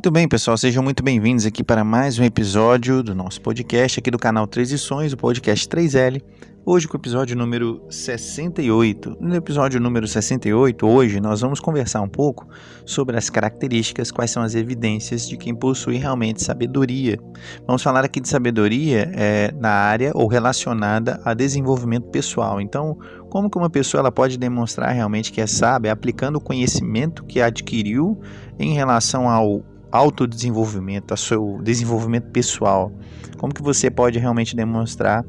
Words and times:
Muito 0.00 0.10
bem, 0.10 0.26
pessoal, 0.26 0.56
sejam 0.56 0.82
muito 0.82 1.02
bem-vindos 1.02 1.44
aqui 1.44 1.62
para 1.62 1.84
mais 1.84 2.18
um 2.18 2.24
episódio 2.24 3.02
do 3.02 3.14
nosso 3.14 3.38
podcast 3.42 4.00
aqui 4.00 4.10
do 4.10 4.18
canal 4.18 4.46
Três 4.46 4.72
Lições, 4.72 5.12
o 5.12 5.16
podcast 5.18 5.68
3L. 5.68 6.22
Hoje 6.64 6.88
com 6.88 6.96
o 6.96 7.00
episódio 7.00 7.36
número 7.36 7.82
68. 7.90 9.18
No 9.20 9.34
episódio 9.34 9.78
número 9.78 10.08
68, 10.08 10.86
hoje 10.86 11.20
nós 11.20 11.42
vamos 11.42 11.60
conversar 11.60 12.00
um 12.00 12.08
pouco 12.08 12.48
sobre 12.86 13.18
as 13.18 13.28
características, 13.28 14.10
quais 14.10 14.30
são 14.30 14.42
as 14.42 14.54
evidências 14.54 15.28
de 15.28 15.36
quem 15.36 15.54
possui 15.54 15.96
realmente 15.96 16.42
sabedoria. 16.42 17.18
Vamos 17.66 17.82
falar 17.82 18.02
aqui 18.02 18.20
de 18.20 18.28
sabedoria 18.28 19.12
é, 19.14 19.52
na 19.52 19.70
área 19.70 20.12
ou 20.14 20.26
relacionada 20.28 21.20
a 21.26 21.34
desenvolvimento 21.34 22.08
pessoal. 22.08 22.58
Então, 22.58 22.96
como 23.28 23.50
que 23.50 23.58
uma 23.58 23.68
pessoa 23.68 24.00
ela 24.00 24.12
pode 24.12 24.38
demonstrar 24.38 24.94
realmente 24.94 25.30
que 25.30 25.42
é 25.42 25.46
sábia 25.46 25.92
aplicando 25.92 26.36
o 26.36 26.40
conhecimento 26.40 27.22
que 27.24 27.38
adquiriu 27.42 28.18
em 28.58 28.72
relação 28.72 29.28
ao 29.28 29.62
autodesenvolvimento, 29.90 31.12
ao 31.12 31.16
seu 31.16 31.60
desenvolvimento 31.62 32.30
pessoal? 32.30 32.92
Como 33.38 33.54
que 33.54 33.62
você 33.62 33.90
pode 33.90 34.18
realmente 34.18 34.54
demonstrar 34.54 35.24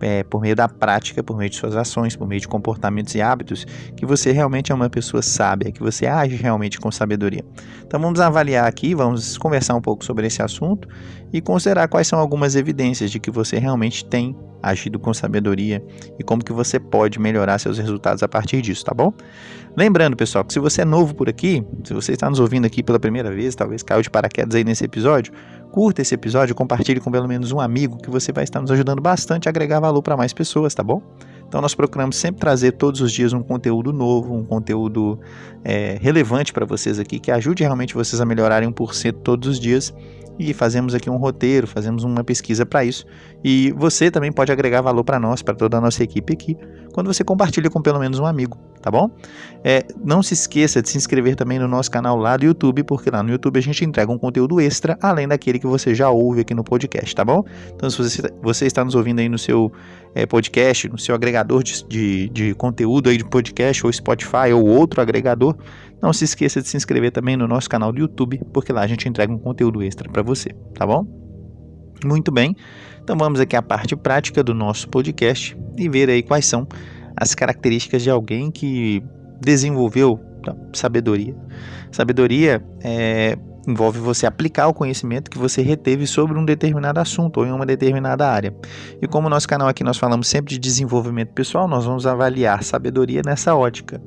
é, 0.00 0.22
por 0.24 0.40
meio 0.40 0.54
da 0.54 0.68
prática, 0.68 1.22
por 1.22 1.36
meio 1.36 1.48
de 1.48 1.56
suas 1.56 1.74
ações, 1.74 2.14
por 2.14 2.26
meio 2.26 2.40
de 2.40 2.48
comportamentos 2.48 3.14
e 3.14 3.22
hábitos, 3.22 3.66
que 3.96 4.04
você 4.04 4.32
realmente 4.32 4.72
é 4.72 4.74
uma 4.74 4.90
pessoa 4.90 5.22
sábia, 5.22 5.72
que 5.72 5.80
você 5.80 6.06
age 6.06 6.36
realmente 6.36 6.78
com 6.78 6.90
sabedoria. 6.90 7.44
Então 7.86 7.98
vamos 8.00 8.20
avaliar 8.20 8.66
aqui, 8.66 8.94
vamos 8.94 9.38
conversar 9.38 9.74
um 9.74 9.80
pouco 9.80 10.04
sobre 10.04 10.26
esse 10.26 10.42
assunto 10.42 10.88
e 11.32 11.40
considerar 11.40 11.88
quais 11.88 12.06
são 12.06 12.18
algumas 12.18 12.54
evidências 12.56 13.10
de 13.10 13.18
que 13.18 13.30
você 13.30 13.58
realmente 13.58 14.04
tem 14.04 14.36
agido 14.68 14.98
com 14.98 15.12
sabedoria 15.12 15.82
e 16.18 16.24
como 16.24 16.42
que 16.44 16.52
você 16.52 16.78
pode 16.78 17.18
melhorar 17.18 17.58
seus 17.58 17.78
resultados 17.78 18.22
a 18.22 18.28
partir 18.28 18.60
disso, 18.62 18.84
tá 18.84 18.94
bom? 18.94 19.12
Lembrando, 19.76 20.16
pessoal, 20.16 20.44
que 20.44 20.52
se 20.52 20.60
você 20.60 20.82
é 20.82 20.84
novo 20.84 21.14
por 21.14 21.28
aqui, 21.28 21.64
se 21.82 21.92
você 21.92 22.12
está 22.12 22.30
nos 22.30 22.38
ouvindo 22.38 22.64
aqui 22.64 22.82
pela 22.82 22.98
primeira 22.98 23.30
vez, 23.30 23.54
talvez 23.54 23.82
caiu 23.82 24.02
de 24.02 24.10
paraquedas 24.10 24.54
aí 24.54 24.64
nesse 24.64 24.84
episódio, 24.84 25.32
curta 25.72 26.02
esse 26.02 26.14
episódio, 26.14 26.54
compartilhe 26.54 27.00
com 27.00 27.10
pelo 27.10 27.26
menos 27.26 27.50
um 27.50 27.60
amigo 27.60 27.98
que 27.98 28.08
você 28.08 28.30
vai 28.30 28.44
estar 28.44 28.60
nos 28.60 28.70
ajudando 28.70 29.00
bastante 29.00 29.48
a 29.48 29.50
agregar 29.50 29.80
valor 29.80 30.02
para 30.02 30.16
mais 30.16 30.32
pessoas, 30.32 30.74
tá 30.74 30.82
bom? 30.82 31.02
Então 31.48 31.60
nós 31.60 31.74
procuramos 31.74 32.16
sempre 32.16 32.40
trazer 32.40 32.72
todos 32.72 33.00
os 33.00 33.12
dias 33.12 33.32
um 33.32 33.42
conteúdo 33.42 33.92
novo, 33.92 34.34
um 34.34 34.44
conteúdo 34.44 35.18
é, 35.62 35.98
relevante 36.00 36.52
para 36.52 36.66
vocês 36.66 36.98
aqui, 36.98 37.18
que 37.18 37.30
ajude 37.30 37.62
realmente 37.62 37.94
vocês 37.94 38.20
a 38.20 38.24
melhorarem 38.24 38.70
1% 38.70 39.12
todos 39.22 39.48
os 39.48 39.60
dias 39.60 39.94
e 40.38 40.52
fazemos 40.52 40.94
aqui 40.94 41.08
um 41.08 41.16
roteiro, 41.16 41.66
fazemos 41.66 42.02
uma 42.04 42.24
pesquisa 42.24 42.66
para 42.66 42.84
isso. 42.84 43.06
E 43.42 43.72
você 43.72 44.10
também 44.10 44.32
pode 44.32 44.50
agregar 44.50 44.80
valor 44.80 45.04
para 45.04 45.20
nós, 45.20 45.42
para 45.42 45.54
toda 45.54 45.78
a 45.78 45.80
nossa 45.80 46.02
equipe 46.02 46.32
aqui, 46.32 46.56
quando 46.94 47.12
você 47.12 47.24
compartilha 47.24 47.68
com 47.68 47.82
pelo 47.82 47.98
menos 47.98 48.20
um 48.20 48.24
amigo, 48.24 48.56
tá 48.80 48.88
bom? 48.88 49.10
É, 49.64 49.84
não 50.04 50.22
se 50.22 50.32
esqueça 50.32 50.80
de 50.80 50.88
se 50.88 50.96
inscrever 50.96 51.34
também 51.34 51.58
no 51.58 51.66
nosso 51.66 51.90
canal 51.90 52.16
lá 52.16 52.36
do 52.36 52.44
YouTube, 52.44 52.84
porque 52.84 53.10
lá 53.10 53.20
no 53.20 53.30
YouTube 53.30 53.58
a 53.58 53.60
gente 53.60 53.84
entrega 53.84 54.12
um 54.12 54.16
conteúdo 54.16 54.60
extra, 54.60 54.96
além 55.02 55.26
daquele 55.26 55.58
que 55.58 55.66
você 55.66 55.92
já 55.92 56.08
ouve 56.08 56.42
aqui 56.42 56.54
no 56.54 56.62
podcast, 56.62 57.12
tá 57.12 57.24
bom? 57.24 57.42
Então, 57.74 57.90
se 57.90 57.98
você, 57.98 58.22
você 58.40 58.66
está 58.66 58.84
nos 58.84 58.94
ouvindo 58.94 59.18
aí 59.18 59.28
no 59.28 59.38
seu 59.38 59.72
é, 60.14 60.24
podcast, 60.24 60.88
no 60.88 60.98
seu 60.98 61.16
agregador 61.16 61.64
de, 61.64 61.84
de, 61.88 62.28
de 62.28 62.54
conteúdo 62.54 63.10
aí 63.10 63.16
de 63.16 63.24
podcast, 63.24 63.84
ou 63.84 63.92
Spotify, 63.92 64.52
ou 64.54 64.64
outro 64.64 65.00
agregador, 65.00 65.56
não 66.00 66.12
se 66.12 66.24
esqueça 66.24 66.62
de 66.62 66.68
se 66.68 66.76
inscrever 66.76 67.10
também 67.10 67.36
no 67.36 67.48
nosso 67.48 67.68
canal 67.68 67.92
do 67.92 67.98
YouTube, 67.98 68.40
porque 68.52 68.72
lá 68.72 68.82
a 68.82 68.86
gente 68.86 69.08
entrega 69.08 69.32
um 69.32 69.38
conteúdo 69.38 69.82
extra 69.82 70.08
para 70.08 70.22
você, 70.22 70.50
tá 70.74 70.86
bom? 70.86 71.04
Muito 72.04 72.30
bem, 72.30 72.54
então 73.04 73.16
vamos 73.18 73.38
aqui 73.38 73.54
à 73.54 73.60
parte 73.60 73.94
prática 73.94 74.42
do 74.42 74.54
nosso 74.54 74.88
podcast 74.88 75.54
e 75.76 75.90
ver 75.90 76.08
aí 76.08 76.22
quais 76.22 76.46
são 76.46 76.66
as 77.14 77.34
características 77.34 78.02
de 78.02 78.08
alguém 78.08 78.50
que 78.50 79.02
desenvolveu 79.42 80.18
sabedoria. 80.72 81.36
Sabedoria 81.92 82.64
é, 82.82 83.36
envolve 83.70 83.98
você 83.98 84.26
aplicar 84.26 84.68
o 84.68 84.74
conhecimento 84.74 85.30
que 85.30 85.38
você 85.38 85.62
reteve 85.62 86.06
sobre 86.06 86.38
um 86.38 86.44
determinado 86.44 87.00
assunto 87.00 87.38
ou 87.38 87.46
em 87.46 87.52
uma 87.52 87.66
determinada 87.66 88.28
área. 88.28 88.54
E 89.00 89.06
como 89.06 89.28
nosso 89.28 89.48
canal 89.48 89.68
aqui 89.68 89.82
nós 89.82 89.96
falamos 89.96 90.28
sempre 90.28 90.54
de 90.54 90.58
desenvolvimento 90.58 91.32
pessoal, 91.32 91.66
nós 91.68 91.84
vamos 91.84 92.06
avaliar 92.06 92.62
sabedoria 92.62 93.22
nessa 93.24 93.54
ótica 93.54 94.00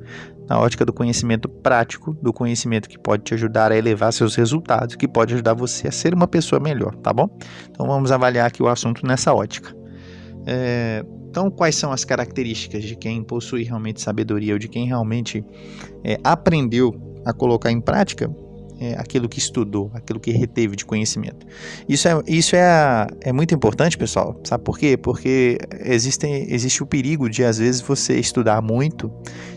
na 0.48 0.58
ótica 0.58 0.84
do 0.84 0.94
conhecimento 0.94 1.46
prático, 1.46 2.16
do 2.22 2.32
conhecimento 2.32 2.88
que 2.88 2.98
pode 2.98 3.22
te 3.22 3.34
ajudar 3.34 3.70
a 3.70 3.76
elevar 3.76 4.10
seus 4.12 4.34
resultados, 4.34 4.96
que 4.96 5.06
pode 5.06 5.34
ajudar 5.34 5.52
você 5.52 5.88
a 5.88 5.92
ser 5.92 6.14
uma 6.14 6.26
pessoa 6.26 6.58
melhor, 6.58 6.94
tá 6.96 7.12
bom? 7.12 7.28
Então 7.70 7.86
vamos 7.86 8.10
avaliar 8.10 8.46
aqui 8.46 8.62
o 8.62 8.68
assunto 8.68 9.06
nessa 9.06 9.34
ótica. 9.34 9.76
É, 10.46 11.04
então, 11.28 11.50
quais 11.50 11.76
são 11.76 11.92
as 11.92 12.04
características 12.04 12.82
de 12.82 12.96
quem 12.96 13.22
possui 13.22 13.62
realmente 13.62 14.00
sabedoria 14.00 14.54
ou 14.54 14.58
de 14.58 14.68
quem 14.68 14.86
realmente 14.86 15.44
é, 16.02 16.18
aprendeu 16.24 16.94
a 17.24 17.32
colocar 17.34 17.70
em 17.70 17.80
prática 17.80 18.34
é, 18.80 18.94
aquilo 18.94 19.28
que 19.28 19.38
estudou, 19.38 19.90
aquilo 19.94 20.20
que 20.20 20.30
reteve 20.30 20.76
de 20.76 20.84
conhecimento. 20.84 21.46
Isso 21.88 22.08
é, 22.08 22.22
isso 22.26 22.56
é, 22.56 23.06
é 23.22 23.32
muito 23.32 23.54
importante, 23.54 23.98
pessoal. 23.98 24.40
Sabe 24.44 24.62
por 24.64 24.78
quê? 24.78 24.96
Porque 24.96 25.58
existe, 25.80 26.26
existe 26.26 26.82
o 26.82 26.86
perigo 26.86 27.28
de, 27.28 27.44
às 27.44 27.58
vezes, 27.58 27.80
você 27.80 28.18
estudar 28.18 28.62
muito, 28.62 29.10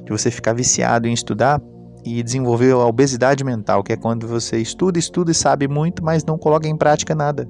de 0.04 0.12
você 0.12 0.32
ficar 0.32 0.54
viciado 0.54 1.08
em 1.08 1.14
estudar 1.14 1.62
e 2.04 2.24
desenvolver 2.24 2.72
a 2.72 2.86
obesidade 2.86 3.44
mental, 3.44 3.84
que 3.84 3.94
é 3.94 3.96
quando 3.96 4.28
você 4.28 4.58
estuda, 4.58 4.98
estuda 4.98 5.32
e 5.32 5.36
sabe 5.36 5.68
muito, 5.68 6.04
mas 6.04 6.26
não 6.26 6.38
coloca 6.38 6.68
em 6.68 6.76
prática 6.76 7.14
nada. 7.14 7.48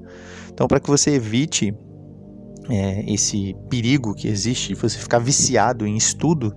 Então, 0.54 0.68
para 0.68 0.80
que 0.80 0.90
você 0.90 1.12
evite 1.12 1.74
é, 2.70 3.12
esse 3.12 3.56
perigo 3.70 4.14
que 4.14 4.28
existe, 4.28 4.74
você 4.74 4.98
ficar 4.98 5.20
viciado 5.20 5.88
em 5.88 5.96
estudo, 5.96 6.54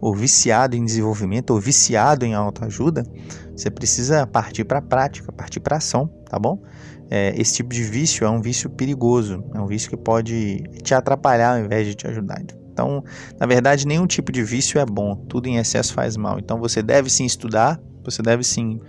ou 0.00 0.14
viciado 0.14 0.76
em 0.76 0.84
desenvolvimento, 0.84 1.50
ou 1.50 1.60
viciado 1.60 2.24
em 2.24 2.34
autoajuda, 2.34 3.04
você 3.54 3.70
precisa 3.70 4.26
partir 4.26 4.64
para 4.64 4.78
a 4.78 4.82
prática, 4.82 5.30
partir 5.32 5.60
para 5.60 5.76
ação, 5.76 6.08
tá 6.28 6.38
bom? 6.38 6.62
É, 7.10 7.34
esse 7.36 7.54
tipo 7.54 7.74
de 7.74 7.82
vício 7.82 8.24
é 8.24 8.30
um 8.30 8.40
vício 8.40 8.70
perigoso, 8.70 9.44
é 9.54 9.60
um 9.60 9.66
vício 9.66 9.90
que 9.90 9.96
pode 9.96 10.62
te 10.82 10.94
atrapalhar 10.94 11.56
ao 11.56 11.64
invés 11.64 11.86
de 11.86 11.94
te 11.94 12.06
ajudar. 12.06 12.40
Então, 12.72 13.04
na 13.38 13.46
verdade, 13.46 13.86
nenhum 13.86 14.06
tipo 14.06 14.32
de 14.32 14.42
vício 14.42 14.80
é 14.80 14.86
bom, 14.86 15.16
tudo 15.28 15.48
em 15.48 15.56
excesso 15.56 15.92
faz 15.92 16.16
mal. 16.16 16.38
Então, 16.38 16.58
você 16.58 16.82
deve 16.82 17.10
sim 17.10 17.24
estudar, 17.26 17.80
você 18.02 18.22
deve 18.22 18.44
sim 18.44 18.80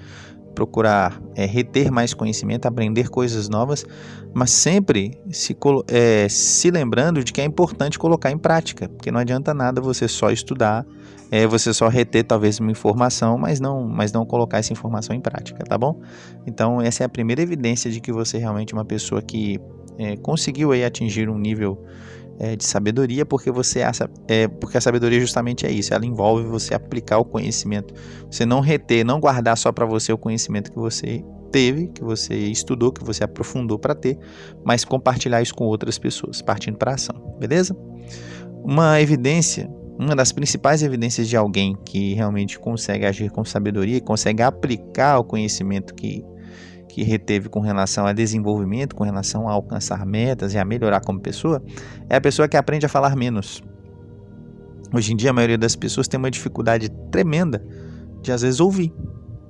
procurar 0.54 1.20
é, 1.36 1.46
reter 1.46 1.92
mais 1.92 2.14
conhecimento, 2.14 2.66
aprender 2.66 3.10
coisas 3.10 3.50
novas, 3.50 3.86
mas 4.34 4.52
sempre 4.52 5.20
se, 5.30 5.58
é, 5.88 6.28
se 6.30 6.70
lembrando 6.70 7.24
de 7.24 7.34
que 7.34 7.42
é 7.42 7.44
importante 7.44 7.98
colocar 7.98 8.32
em 8.32 8.38
prática, 8.38 8.88
porque 8.88 9.12
não 9.12 9.20
adianta 9.20 9.54
nada 9.54 9.82
você 9.82 10.08
só 10.08 10.30
estudar, 10.30 10.86
é, 11.32 11.48
você 11.48 11.74
só 11.74 11.88
reter 11.88 12.26
talvez 12.26 12.60
uma 12.60 12.70
informação, 12.70 13.38
mas 13.38 13.62
não, 13.62 13.88
mas 13.88 14.12
não 14.12 14.26
colocar 14.26 14.58
essa 14.58 14.74
informação 14.74 15.16
em 15.16 15.22
prática, 15.22 15.64
tá 15.64 15.78
bom? 15.78 16.00
Então 16.46 16.82
essa 16.82 17.04
é 17.04 17.06
a 17.06 17.10
primeira 17.10 17.42
evidência 17.42 17.90
de 17.90 18.02
que 18.02 18.12
você 18.12 18.36
é 18.36 18.42
realmente 18.42 18.74
uma 18.74 18.84
pessoa 18.84 19.22
que 19.22 19.58
é, 19.98 20.18
conseguiu 20.18 20.74
aí 20.74 20.84
atingir 20.84 21.30
um 21.30 21.38
nível 21.38 21.82
é, 22.38 22.56
de 22.56 22.66
sabedoria, 22.66 23.26
porque 23.26 23.50
você 23.50 23.82
é, 24.28 24.48
porque 24.48 24.78
a 24.78 24.82
sabedoria 24.82 25.20
justamente 25.20 25.66
é 25.66 25.72
isso, 25.72 25.94
ela 25.94 26.06
envolve 26.06 26.44
você 26.44 26.74
aplicar 26.74 27.20
o 27.20 27.26
conhecimento, 27.26 27.94
você 28.30 28.46
não 28.46 28.60
reter, 28.60 29.06
não 29.06 29.20
guardar 29.20 29.58
só 29.58 29.72
para 29.72 29.86
você 29.86 30.12
o 30.12 30.18
conhecimento 30.18 30.72
que 30.72 30.78
você 30.78 31.24
teve, 31.52 31.88
que 31.88 32.04
você 32.04 32.34
estudou, 32.34 32.92
que 32.92 33.04
você 33.04 33.24
aprofundou 33.24 33.78
para 33.78 33.94
ter, 33.94 34.18
mas 34.66 34.84
compartilhar 34.84 35.42
isso 35.42 35.54
com 35.54 35.66
outras 35.66 35.98
pessoas, 36.00 36.42
partindo 36.42 36.78
para 36.78 36.96
ação, 36.96 37.16
beleza? 37.40 37.76
Uma 38.64 39.00
evidência, 39.00 39.70
uma 40.00 40.16
das 40.16 40.32
principais 40.32 40.82
evidências 40.82 41.28
de 41.28 41.38
alguém 41.38 41.76
que 41.86 42.14
realmente 42.14 42.60
consegue 42.60 43.06
agir 43.06 43.30
com 43.30 43.44
sabedoria, 43.46 44.02
consegue 44.02 44.42
aplicar 44.42 45.20
o 45.20 45.24
conhecimento 45.24 45.94
que 45.94 46.24
que 46.92 47.04
reteve 47.04 47.48
com 47.48 47.62
relação 47.62 48.06
a 48.06 48.12
desenvolvimento, 48.12 48.96
com 48.96 49.06
relação 49.06 49.48
a 49.48 49.54
alcançar 49.54 50.06
metas 50.06 50.54
e 50.54 50.58
a 50.58 50.66
melhorar 50.66 51.00
como 51.00 51.22
pessoa, 51.22 51.64
é 52.10 52.18
a 52.18 52.22
pessoa 52.22 52.50
que 52.50 52.58
aprende 52.58 52.86
a 52.86 52.90
falar 52.90 53.16
menos. 53.16 53.64
Hoje 54.94 55.14
em 55.14 55.16
dia, 55.16 55.30
a 55.30 55.34
maioria 55.34 55.58
das 55.58 55.74
pessoas 55.74 56.06
tem 56.10 56.18
uma 56.18 56.30
dificuldade 56.30 56.90
tremenda 57.10 57.64
de 58.22 58.30
às 58.34 58.42
vezes 58.42 58.60
ouvir, 58.60 58.94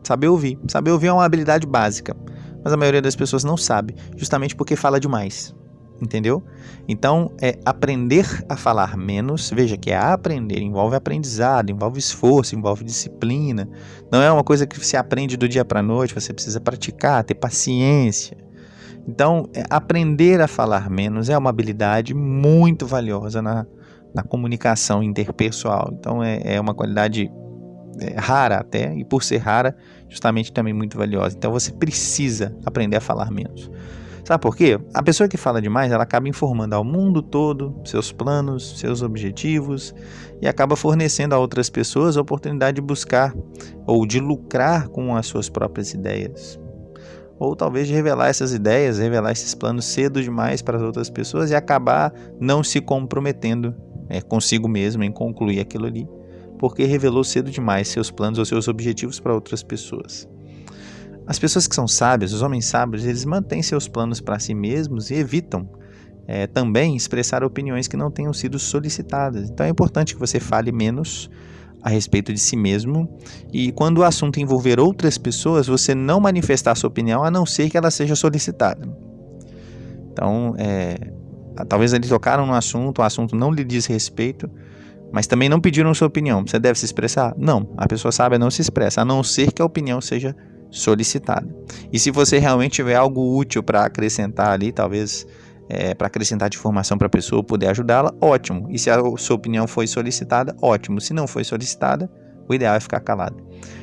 saber 0.03 0.27
ouvir. 0.27 0.59
Saber 0.67 0.91
ouvir 0.91 1.07
é 1.07 1.13
uma 1.13 1.25
habilidade 1.25 1.65
básica, 1.65 2.15
mas 2.63 2.71
a 2.71 2.77
maioria 2.77 3.01
das 3.01 3.15
pessoas 3.15 3.43
não 3.43 3.57
sabe, 3.57 3.95
justamente 4.15 4.55
porque 4.55 4.75
fala 4.75 4.99
demais 4.99 5.55
entendeu? 6.01 6.43
Então, 6.87 7.31
é 7.39 7.57
aprender 7.63 8.25
a 8.49 8.57
falar 8.57 8.97
menos, 8.97 9.51
veja 9.51 9.77
que 9.77 9.91
é 9.91 9.97
aprender, 9.97 10.59
envolve 10.59 10.95
aprendizado, 10.95 11.69
envolve 11.69 11.99
esforço, 11.99 12.55
envolve 12.55 12.83
disciplina. 12.83 13.69
Não 14.11 14.21
é 14.21 14.31
uma 14.31 14.43
coisa 14.43 14.65
que 14.65 14.77
você 14.83 14.97
aprende 14.97 15.37
do 15.37 15.47
dia 15.47 15.63
para 15.63 15.79
a 15.79 15.83
noite, 15.83 16.13
você 16.13 16.33
precisa 16.33 16.59
praticar, 16.59 17.23
ter 17.23 17.35
paciência. 17.35 18.35
Então, 19.07 19.47
é, 19.53 19.63
aprender 19.69 20.41
a 20.41 20.47
falar 20.47 20.89
menos 20.89 21.29
é 21.29 21.37
uma 21.37 21.49
habilidade 21.49 22.13
muito 22.13 22.85
valiosa 22.85 23.41
na, 23.41 23.65
na 24.13 24.23
comunicação 24.23 25.03
interpessoal. 25.03 25.89
Então, 25.93 26.23
é, 26.23 26.55
é 26.55 26.59
uma 26.59 26.73
qualidade 26.73 27.31
é, 27.99 28.19
rara 28.19 28.57
até, 28.57 28.93
e 28.95 29.03
por 29.03 29.23
ser 29.23 29.37
rara, 29.37 29.75
justamente 30.09 30.51
também 30.51 30.73
muito 30.73 30.97
valiosa. 30.97 31.35
Então, 31.37 31.51
você 31.51 31.71
precisa 31.71 32.55
aprender 32.65 32.97
a 32.97 33.01
falar 33.01 33.31
menos. 33.31 33.69
Sabe 34.31 34.43
por 34.43 34.55
quê? 34.55 34.79
A 34.93 35.03
pessoa 35.03 35.27
que 35.27 35.35
fala 35.35 35.61
demais, 35.61 35.91
ela 35.91 36.03
acaba 36.03 36.29
informando 36.29 36.73
ao 36.73 36.85
mundo 36.85 37.21
todo 37.21 37.75
seus 37.83 38.13
planos, 38.13 38.79
seus 38.79 39.01
objetivos 39.01 39.93
e 40.41 40.47
acaba 40.47 40.77
fornecendo 40.77 41.35
a 41.35 41.37
outras 41.37 41.69
pessoas 41.69 42.15
a 42.15 42.21
oportunidade 42.21 42.75
de 42.75 42.81
buscar 42.81 43.35
ou 43.85 44.05
de 44.05 44.21
lucrar 44.21 44.87
com 44.87 45.13
as 45.17 45.25
suas 45.25 45.49
próprias 45.49 45.93
ideias. 45.93 46.57
ou 47.37 47.57
talvez 47.57 47.89
de 47.89 47.93
revelar 47.93 48.29
essas 48.29 48.53
ideias, 48.53 48.99
revelar 48.99 49.33
esses 49.33 49.53
planos 49.53 49.83
cedo 49.83 50.23
demais 50.23 50.61
para 50.61 50.77
as 50.77 50.83
outras 50.83 51.09
pessoas 51.09 51.51
e 51.51 51.55
acabar 51.55 52.13
não 52.39 52.63
se 52.63 52.79
comprometendo 52.79 53.75
é, 54.07 54.21
consigo 54.21 54.69
mesmo 54.69 55.03
em 55.03 55.11
concluir 55.11 55.59
aquilo 55.59 55.87
ali, 55.87 56.07
porque 56.57 56.85
revelou 56.85 57.25
cedo 57.25 57.51
demais 57.51 57.89
seus 57.89 58.09
planos 58.09 58.39
ou 58.39 58.45
seus 58.45 58.69
objetivos 58.69 59.19
para 59.19 59.33
outras 59.33 59.61
pessoas. 59.61 60.25
As 61.27 61.39
pessoas 61.39 61.67
que 61.67 61.75
são 61.75 61.87
sábias, 61.87 62.33
os 62.33 62.41
homens 62.41 62.65
sábios, 62.65 63.05
eles 63.05 63.25
mantêm 63.25 63.61
seus 63.61 63.87
planos 63.87 64.19
para 64.19 64.39
si 64.39 64.53
mesmos 64.53 65.11
e 65.11 65.15
evitam 65.15 65.69
é, 66.27 66.47
também 66.47 66.95
expressar 66.95 67.43
opiniões 67.43 67.87
que 67.87 67.97
não 67.97 68.11
tenham 68.11 68.33
sido 68.33 68.57
solicitadas. 68.59 69.49
Então 69.49 69.65
é 69.65 69.69
importante 69.69 70.13
que 70.13 70.19
você 70.19 70.39
fale 70.39 70.71
menos 70.71 71.29
a 71.81 71.89
respeito 71.89 72.31
de 72.31 72.39
si 72.39 72.55
mesmo 72.55 73.09
e 73.51 73.71
quando 73.71 73.99
o 73.99 74.03
assunto 74.03 74.39
envolver 74.39 74.79
outras 74.79 75.17
pessoas, 75.17 75.67
você 75.67 75.95
não 75.95 76.19
manifestar 76.19 76.75
sua 76.75 76.89
opinião 76.89 77.23
a 77.23 77.31
não 77.31 77.45
ser 77.45 77.69
que 77.69 77.77
ela 77.77 77.89
seja 77.89 78.15
solicitada. 78.15 78.87
Então, 80.11 80.53
é, 80.57 80.95
talvez 81.67 81.93
eles 81.93 82.09
tocaram 82.09 82.45
no 82.45 82.53
assunto, 82.53 82.99
o 82.99 83.01
assunto 83.01 83.35
não 83.35 83.51
lhe 83.51 83.63
diz 83.63 83.85
respeito, 83.85 84.49
mas 85.11 85.27
também 85.27 85.49
não 85.49 85.59
pediram 85.59 85.93
sua 85.93 86.07
opinião. 86.07 86.45
Você 86.45 86.59
deve 86.59 86.77
se 86.77 86.85
expressar? 86.85 87.33
Não, 87.37 87.73
a 87.77 87.87
pessoa 87.87 88.11
sabe 88.11 88.37
não 88.37 88.51
se 88.51 88.61
expressa, 88.61 89.01
a 89.01 89.05
não 89.05 89.23
ser 89.23 89.51
que 89.51 89.61
a 89.61 89.65
opinião 89.65 89.99
seja 89.99 90.35
solicitada. 90.35 90.50
E 91.91 91.99
se 91.99 92.09
você 92.09 92.39
realmente 92.39 92.73
tiver 92.73 92.95
algo 92.95 93.37
útil 93.37 93.61
para 93.61 93.85
acrescentar 93.85 94.49
ali, 94.49 94.71
talvez 94.71 95.27
é, 95.69 95.93
para 95.93 96.07
acrescentar 96.07 96.49
de 96.49 96.57
informação 96.57 96.97
para 96.97 97.07
a 97.07 97.09
pessoa, 97.09 97.43
poder 97.43 97.67
ajudá-la, 97.67 98.13
ótimo. 98.19 98.67
E 98.69 98.79
se 98.79 98.89
a 98.89 98.97
sua 99.17 99.35
opinião 99.35 99.67
foi 99.67 99.87
solicitada, 99.87 100.55
ótimo. 100.61 100.99
Se 100.99 101.13
não 101.13 101.27
foi 101.27 101.43
solicitada, 101.43 102.09
o 102.47 102.53
ideal 102.53 102.75
é 102.75 102.79
ficar 102.79 102.99
calado. 102.99 103.37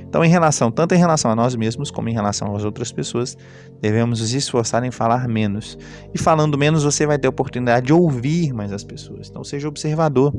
Então, 0.07 0.25
em 0.25 0.29
relação, 0.29 0.71
tanto 0.71 0.95
em 0.95 0.99
relação 0.99 1.31
a 1.31 1.37
nós 1.37 1.55
mesmos 1.55 1.91
como 1.91 2.09
em 2.09 2.13
relação 2.13 2.55
às 2.55 2.65
outras 2.65 2.91
pessoas, 2.93 3.37
devemos 3.81 4.21
nos 4.21 4.33
esforçar 4.33 4.83
em 4.85 4.91
falar 4.91 5.29
menos. 5.29 5.79
E 6.15 6.19
falando 6.19 6.57
menos, 6.59 6.85
você 6.85 7.07
vai 7.07 7.19
ter 7.19 7.27
a 7.27 7.31
oportunidade 7.31 7.87
de 7.87 7.93
ouvir 7.93 8.53
mais 8.53 8.73
as 8.73 8.85
pessoas. 8.85 9.29
Então, 9.29 9.45
seja 9.45 9.69
observador. 9.69 10.35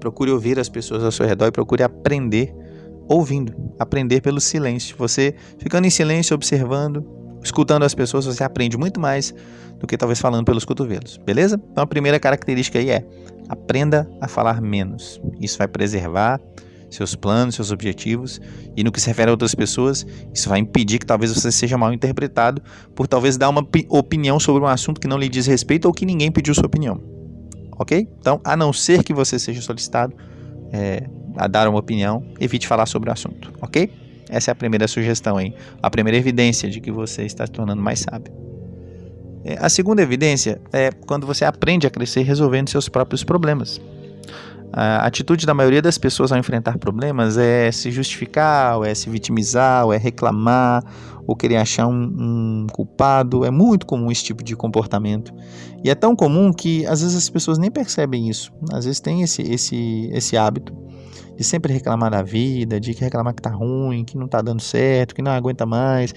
Procure 0.00 0.30
ouvir 0.30 0.58
as 0.58 0.68
pessoas 0.68 1.02
ao 1.02 1.10
seu 1.10 1.26
redor 1.26 1.46
e 1.46 1.52
procure 1.52 1.82
aprender 1.82 2.54
ouvindo, 3.08 3.54
aprender 3.78 4.20
pelo 4.20 4.40
silêncio. 4.40 4.96
Você 4.98 5.34
ficando 5.58 5.86
em 5.86 5.90
silêncio, 5.90 6.34
observando, 6.34 7.04
escutando 7.42 7.84
as 7.84 7.94
pessoas, 7.94 8.26
você 8.26 8.44
aprende 8.44 8.76
muito 8.76 9.00
mais 9.00 9.34
do 9.78 9.86
que 9.86 9.96
talvez 9.96 10.20
falando 10.20 10.44
pelos 10.44 10.64
cotovelos, 10.64 11.16
beleza? 11.18 11.60
Então 11.70 11.84
a 11.84 11.86
primeira 11.86 12.18
característica 12.20 12.78
aí 12.78 12.90
é 12.90 13.04
aprenda 13.48 14.10
a 14.20 14.28
falar 14.28 14.60
menos. 14.60 15.20
Isso 15.40 15.56
vai 15.56 15.68
preservar 15.68 16.40
seus 16.90 17.14
planos, 17.14 17.54
seus 17.54 17.70
objetivos 17.70 18.40
e 18.76 18.82
no 18.82 18.90
que 18.90 19.00
se 19.00 19.08
refere 19.08 19.28
a 19.28 19.32
outras 19.32 19.54
pessoas, 19.54 20.06
isso 20.32 20.48
vai 20.48 20.58
impedir 20.58 20.98
que 20.98 21.06
talvez 21.06 21.32
você 21.32 21.52
seja 21.52 21.76
mal 21.76 21.92
interpretado 21.92 22.62
por 22.94 23.06
talvez 23.06 23.36
dar 23.36 23.48
uma 23.48 23.66
opinião 23.90 24.40
sobre 24.40 24.62
um 24.62 24.66
assunto 24.66 25.00
que 25.00 25.06
não 25.06 25.18
lhe 25.18 25.28
diz 25.28 25.46
respeito 25.46 25.86
ou 25.86 25.92
que 25.92 26.06
ninguém 26.06 26.30
pediu 26.32 26.54
sua 26.54 26.66
opinião. 26.66 27.00
Ok? 27.78 28.08
Então, 28.18 28.40
a 28.42 28.56
não 28.56 28.72
ser 28.72 29.04
que 29.04 29.14
você 29.14 29.38
seja 29.38 29.60
solicitado 29.60 30.14
é, 30.72 31.08
a 31.38 31.46
dar 31.46 31.68
uma 31.68 31.78
opinião, 31.78 32.24
evite 32.40 32.66
falar 32.66 32.86
sobre 32.86 33.08
o 33.08 33.12
assunto, 33.12 33.52
ok? 33.62 33.90
Essa 34.28 34.50
é 34.50 34.52
a 34.52 34.54
primeira 34.54 34.86
sugestão, 34.88 35.40
hein? 35.40 35.54
A 35.82 35.88
primeira 35.88 36.18
evidência 36.18 36.68
de 36.68 36.80
que 36.80 36.90
você 36.90 37.22
está 37.22 37.46
se 37.46 37.52
tornando 37.52 37.80
mais 37.80 38.00
sábio. 38.00 38.32
É, 39.44 39.56
a 39.60 39.68
segunda 39.68 40.02
evidência 40.02 40.60
é 40.72 40.90
quando 40.90 41.26
você 41.26 41.44
aprende 41.44 41.86
a 41.86 41.90
crescer 41.90 42.22
resolvendo 42.22 42.68
seus 42.68 42.88
próprios 42.88 43.22
problemas. 43.22 43.80
A 44.72 45.06
atitude 45.06 45.46
da 45.46 45.54
maioria 45.54 45.80
das 45.80 45.96
pessoas 45.96 46.30
ao 46.30 46.38
enfrentar 46.38 46.78
problemas 46.78 47.38
é 47.38 47.72
se 47.72 47.90
justificar, 47.90 48.76
ou 48.76 48.84
é 48.84 48.94
se 48.94 49.08
vitimizar, 49.08 49.86
ou 49.86 49.92
é 49.92 49.96
reclamar, 49.96 50.84
ou 51.26 51.34
querer 51.34 51.56
achar 51.56 51.86
um, 51.86 52.02
um, 52.18 52.66
culpado. 52.72 53.44
É 53.44 53.50
muito 53.50 53.86
comum 53.86 54.10
esse 54.10 54.24
tipo 54.24 54.42
de 54.44 54.54
comportamento. 54.54 55.32
E 55.82 55.90
é 55.90 55.94
tão 55.94 56.14
comum 56.14 56.52
que 56.52 56.86
às 56.86 57.00
vezes 57.00 57.16
as 57.16 57.30
pessoas 57.30 57.58
nem 57.58 57.70
percebem 57.70 58.28
isso. 58.28 58.52
Às 58.72 58.84
vezes 58.84 59.00
tem 59.00 59.22
esse, 59.22 59.42
esse, 59.42 60.10
esse 60.12 60.36
hábito 60.36 60.76
de 61.36 61.44
sempre 61.44 61.72
reclamar 61.72 62.10
da 62.10 62.22
vida, 62.22 62.80
de 62.80 62.92
reclamar 62.92 63.32
que 63.32 63.40
tá 63.40 63.50
ruim, 63.50 64.04
que 64.04 64.18
não 64.18 64.26
tá 64.26 64.42
dando 64.42 64.60
certo, 64.60 65.14
que 65.14 65.22
não 65.22 65.30
aguenta 65.30 65.64
mais. 65.64 66.12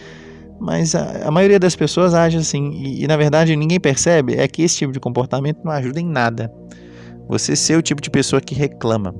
Mas 0.59 0.93
a, 0.95 1.27
a 1.27 1.31
maioria 1.31 1.59
das 1.59 1.75
pessoas 1.75 2.13
age 2.13 2.37
assim, 2.37 2.71
e, 2.71 3.03
e 3.03 3.07
na 3.07 3.15
verdade 3.17 3.55
ninguém 3.55 3.79
percebe 3.79 4.35
é 4.35 4.47
que 4.47 4.61
esse 4.61 4.77
tipo 4.77 4.91
de 4.91 4.99
comportamento 4.99 5.59
não 5.63 5.71
ajuda 5.71 5.99
em 5.99 6.07
nada. 6.07 6.51
Você 7.31 7.55
ser 7.55 7.77
o 7.77 7.81
tipo 7.81 8.01
de 8.01 8.09
pessoa 8.09 8.41
que 8.41 8.53
reclama 8.53 9.15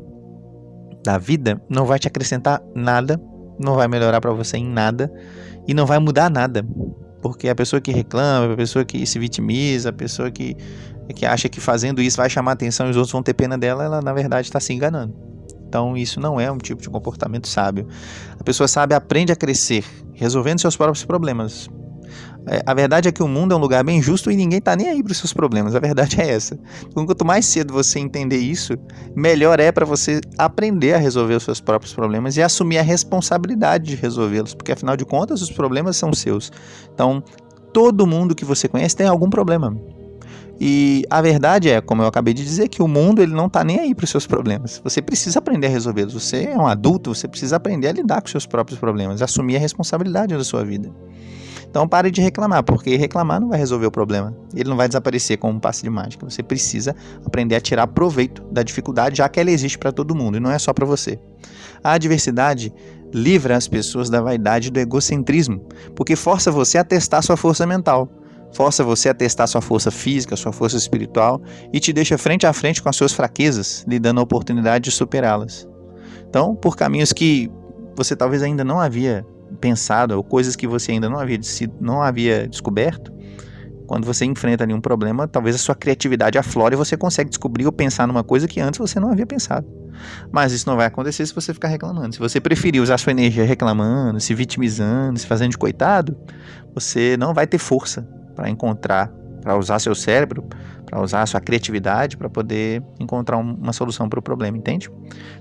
da 1.01 1.17
vida 1.17 1.61
não 1.69 1.85
vai 1.85 1.97
te 1.97 2.09
acrescentar 2.09 2.61
nada, 2.75 3.17
não 3.57 3.73
vai 3.75 3.87
melhorar 3.87 4.19
para 4.19 4.33
você 4.33 4.57
em 4.57 4.67
nada 4.67 5.09
e 5.65 5.73
não 5.73 5.85
vai 5.85 5.97
mudar 5.97 6.29
nada. 6.29 6.61
Porque 7.21 7.47
a 7.47 7.55
pessoa 7.55 7.79
que 7.79 7.89
reclama, 7.89 8.53
a 8.53 8.57
pessoa 8.57 8.83
que 8.83 9.05
se 9.05 9.17
vitimiza, 9.17 9.91
a 9.91 9.93
pessoa 9.93 10.29
que, 10.29 10.57
que 11.15 11.25
acha 11.25 11.47
que 11.47 11.61
fazendo 11.61 12.01
isso 12.01 12.17
vai 12.17 12.29
chamar 12.29 12.51
atenção 12.51 12.87
e 12.87 12.89
os 12.89 12.97
outros 12.97 13.13
vão 13.13 13.23
ter 13.23 13.33
pena 13.33 13.57
dela, 13.57 13.85
ela 13.85 14.01
na 14.01 14.11
verdade 14.11 14.45
está 14.45 14.59
se 14.59 14.73
enganando. 14.73 15.15
Então, 15.65 15.95
isso 15.95 16.19
não 16.19 16.37
é 16.37 16.51
um 16.51 16.57
tipo 16.57 16.81
de 16.81 16.89
comportamento 16.89 17.47
sábio. 17.47 17.87
A 18.37 18.43
pessoa 18.43 18.67
sábia 18.67 18.97
aprende 18.97 19.31
a 19.31 19.37
crescer, 19.37 19.85
resolvendo 20.15 20.59
seus 20.59 20.75
próprios 20.75 21.05
problemas. 21.05 21.69
É, 22.47 22.61
a 22.65 22.73
verdade 22.73 23.07
é 23.07 23.11
que 23.11 23.21
o 23.21 23.27
mundo 23.27 23.53
é 23.53 23.57
um 23.57 23.59
lugar 23.59 23.83
bem 23.83 24.01
justo 24.01 24.31
e 24.31 24.35
ninguém 24.35 24.59
está 24.59 24.75
nem 24.75 24.89
aí 24.89 25.03
para 25.03 25.11
os 25.11 25.17
seus 25.17 25.33
problemas. 25.33 25.75
A 25.75 25.79
verdade 25.79 26.19
é 26.19 26.29
essa. 26.29 26.57
Então, 26.87 27.05
quanto 27.05 27.23
mais 27.23 27.45
cedo 27.45 27.73
você 27.73 27.99
entender 27.99 28.37
isso, 28.37 28.73
melhor 29.15 29.59
é 29.59 29.71
para 29.71 29.85
você 29.85 30.19
aprender 30.37 30.93
a 30.93 30.97
resolver 30.97 31.35
os 31.35 31.43
seus 31.43 31.61
próprios 31.61 31.93
problemas 31.93 32.37
e 32.37 32.41
assumir 32.41 32.79
a 32.79 32.83
responsabilidade 32.83 33.85
de 33.85 33.95
resolvê-los, 33.95 34.53
porque 34.53 34.71
afinal 34.71 34.97
de 34.97 35.05
contas 35.05 35.41
os 35.41 35.51
problemas 35.51 35.97
são 35.97 36.13
seus. 36.13 36.51
Então, 36.93 37.23
todo 37.73 38.07
mundo 38.07 38.35
que 38.35 38.45
você 38.45 38.67
conhece 38.67 38.95
tem 38.95 39.07
algum 39.07 39.29
problema. 39.29 39.75
E 40.63 41.03
a 41.09 41.19
verdade 41.23 41.71
é, 41.71 41.81
como 41.81 42.03
eu 42.03 42.07
acabei 42.07 42.35
de 42.35 42.43
dizer, 42.43 42.67
que 42.67 42.83
o 42.83 42.87
mundo 42.87 43.19
ele 43.19 43.33
não 43.33 43.47
está 43.47 43.63
nem 43.63 43.79
aí 43.79 43.95
para 43.95 44.03
os 44.03 44.09
seus 44.11 44.27
problemas. 44.27 44.79
Você 44.83 45.01
precisa 45.01 45.39
aprender 45.39 45.65
a 45.65 45.69
resolvê-los. 45.71 46.13
Você 46.13 46.43
é 46.45 46.55
um 46.55 46.67
adulto, 46.67 47.15
você 47.15 47.27
precisa 47.27 47.55
aprender 47.55 47.87
a 47.87 47.91
lidar 47.93 48.21
com 48.21 48.25
os 48.25 48.31
seus 48.31 48.45
próprios 48.45 48.79
problemas, 48.79 49.23
assumir 49.23 49.55
a 49.55 49.59
responsabilidade 49.59 50.37
da 50.37 50.43
sua 50.43 50.63
vida. 50.63 50.91
Então 51.71 51.87
pare 51.87 52.11
de 52.11 52.19
reclamar, 52.21 52.63
porque 52.63 52.97
reclamar 52.97 53.39
não 53.39 53.47
vai 53.47 53.57
resolver 53.57 53.85
o 53.85 53.91
problema. 53.91 54.35
Ele 54.53 54.69
não 54.69 54.75
vai 54.75 54.89
desaparecer 54.89 55.37
com 55.37 55.49
um 55.49 55.57
passe 55.57 55.81
de 55.81 55.89
mágica. 55.89 56.29
Você 56.29 56.43
precisa 56.43 56.93
aprender 57.25 57.55
a 57.55 57.61
tirar 57.61 57.87
proveito 57.87 58.43
da 58.51 58.61
dificuldade, 58.61 59.19
já 59.19 59.29
que 59.29 59.39
ela 59.39 59.49
existe 59.49 59.77
para 59.77 59.89
todo 59.89 60.13
mundo 60.13 60.35
e 60.35 60.39
não 60.41 60.51
é 60.51 60.59
só 60.59 60.73
para 60.73 60.85
você. 60.85 61.17
A 61.81 61.93
adversidade 61.93 62.73
livra 63.13 63.55
as 63.55 63.69
pessoas 63.69 64.09
da 64.09 64.21
vaidade 64.21 64.67
e 64.67 64.71
do 64.71 64.81
egocentrismo, 64.81 65.65
porque 65.95 66.17
força 66.17 66.51
você 66.51 66.77
a 66.77 66.83
testar 66.83 67.21
sua 67.21 67.37
força 67.37 67.65
mental 67.65 68.09
força 68.53 68.83
você 68.83 69.07
a 69.07 69.13
testar 69.13 69.47
sua 69.47 69.61
força 69.61 69.89
física, 69.89 70.35
sua 70.35 70.51
força 70.51 70.75
espiritual 70.75 71.41
e 71.71 71.79
te 71.79 71.93
deixa 71.93 72.17
frente 72.17 72.45
a 72.45 72.51
frente 72.51 72.83
com 72.83 72.89
as 72.89 72.97
suas 72.97 73.13
fraquezas, 73.13 73.85
lhe 73.87 73.97
dando 73.97 74.19
a 74.19 74.23
oportunidade 74.23 74.83
de 74.83 74.91
superá-las. 74.91 75.65
Então, 76.27 76.53
por 76.53 76.75
caminhos 76.75 77.13
que 77.13 77.49
você 77.95 78.13
talvez 78.13 78.41
ainda 78.43 78.63
não 78.63 78.79
havia 78.79 79.25
pensado, 79.59 80.15
ou 80.15 80.23
coisas 80.23 80.55
que 80.55 80.67
você 80.67 80.91
ainda 80.91 81.09
não 81.09 81.19
havia, 81.19 81.39
não 81.79 82.01
havia 82.01 82.47
descoberto, 82.47 83.11
quando 83.91 84.05
você 84.05 84.23
enfrenta 84.23 84.63
ali 84.63 84.73
um 84.73 84.79
problema, 84.79 85.27
talvez 85.27 85.53
a 85.53 85.59
sua 85.59 85.75
criatividade 85.75 86.37
aflore 86.37 86.75
e 86.75 86.77
você 86.77 86.95
consegue 86.95 87.29
descobrir 87.29 87.65
ou 87.65 87.73
pensar 87.73 88.07
numa 88.07 88.23
coisa 88.23 88.47
que 88.47 88.61
antes 88.61 88.77
você 88.77 89.01
não 89.01 89.11
havia 89.11 89.25
pensado. 89.25 89.67
Mas 90.31 90.53
isso 90.53 90.67
não 90.69 90.77
vai 90.77 90.85
acontecer 90.85 91.25
se 91.25 91.35
você 91.35 91.53
ficar 91.53 91.67
reclamando. 91.67 92.13
Se 92.13 92.19
você 92.19 92.39
preferir 92.39 92.81
usar 92.81 92.97
sua 92.97 93.11
energia 93.11 93.43
reclamando, 93.43 94.17
se 94.21 94.33
vitimizando, 94.33 95.19
se 95.19 95.27
fazendo 95.27 95.51
de 95.51 95.57
coitado, 95.57 96.17
você 96.73 97.17
não 97.17 97.33
vai 97.33 97.45
ter 97.45 97.57
força 97.57 98.07
para 98.33 98.49
encontrar, 98.49 99.11
para 99.41 99.57
usar 99.57 99.77
seu 99.79 99.93
cérebro, 99.93 100.47
para 100.91 101.01
usar 101.01 101.25
sua 101.25 101.39
criatividade 101.39 102.17
para 102.17 102.29
poder 102.29 102.83
encontrar 102.99 103.37
um, 103.37 103.53
uma 103.53 103.71
solução 103.71 104.09
para 104.09 104.19
o 104.19 104.21
problema, 104.21 104.57
entende? 104.57 104.89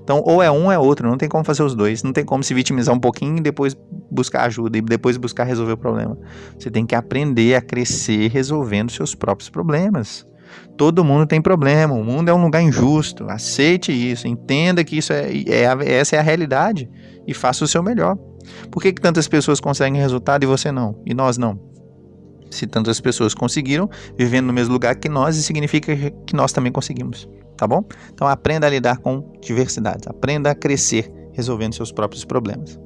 Então, 0.00 0.22
ou 0.24 0.40
é 0.40 0.48
um 0.48 0.66
ou 0.66 0.72
é 0.72 0.78
outro, 0.78 1.08
não 1.08 1.18
tem 1.18 1.28
como 1.28 1.42
fazer 1.42 1.64
os 1.64 1.74
dois, 1.74 2.04
não 2.04 2.12
tem 2.12 2.24
como 2.24 2.44
se 2.44 2.54
vitimizar 2.54 2.94
um 2.94 3.00
pouquinho 3.00 3.38
e 3.38 3.40
depois 3.40 3.76
buscar 4.08 4.44
ajuda 4.44 4.78
e 4.78 4.80
depois 4.80 5.16
buscar 5.16 5.42
resolver 5.42 5.72
o 5.72 5.76
problema. 5.76 6.16
Você 6.56 6.70
tem 6.70 6.86
que 6.86 6.94
aprender 6.94 7.56
a 7.56 7.60
crescer 7.60 8.30
resolvendo 8.30 8.92
seus 8.92 9.12
próprios 9.12 9.50
problemas. 9.50 10.24
Todo 10.76 11.04
mundo 11.04 11.26
tem 11.26 11.42
problema, 11.42 11.94
o 11.94 12.04
mundo 12.04 12.28
é 12.28 12.34
um 12.34 12.42
lugar 12.42 12.62
injusto. 12.62 13.28
Aceite 13.28 13.90
isso, 13.90 14.28
entenda 14.28 14.84
que 14.84 14.96
isso 14.96 15.12
é, 15.12 15.32
é 15.48 15.94
essa 15.94 16.14
é 16.14 16.20
a 16.20 16.22
realidade 16.22 16.88
e 17.26 17.34
faça 17.34 17.64
o 17.64 17.68
seu 17.68 17.82
melhor. 17.82 18.16
Por 18.70 18.80
que, 18.80 18.92
que 18.92 19.02
tantas 19.02 19.26
pessoas 19.26 19.58
conseguem 19.60 20.00
resultado 20.00 20.44
e 20.44 20.46
você 20.46 20.70
não? 20.70 21.02
E 21.04 21.12
nós 21.12 21.36
não? 21.36 21.69
Se 22.50 22.66
tantas 22.66 23.00
pessoas 23.00 23.34
conseguiram, 23.34 23.88
vivendo 24.16 24.46
no 24.46 24.52
mesmo 24.52 24.72
lugar 24.72 24.96
que 24.96 25.08
nós, 25.08 25.36
isso 25.36 25.46
significa 25.46 25.94
que 26.26 26.34
nós 26.34 26.52
também 26.52 26.72
conseguimos, 26.72 27.28
tá 27.56 27.66
bom? 27.66 27.84
Então 28.12 28.26
aprenda 28.26 28.66
a 28.66 28.70
lidar 28.70 28.98
com 28.98 29.32
diversidades, 29.40 30.06
aprenda 30.06 30.50
a 30.50 30.54
crescer 30.54 31.12
resolvendo 31.32 31.74
seus 31.74 31.92
próprios 31.92 32.24
problemas. 32.24 32.78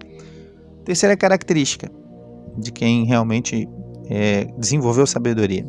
Terceira 0.85 1.17
característica 1.17 1.91
de 2.59 2.71
quem 2.71 3.05
realmente 3.05 3.69
é, 4.09 4.47
desenvolveu 4.59 5.07
sabedoria. 5.07 5.65